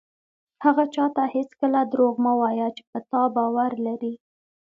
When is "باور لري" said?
3.35-4.13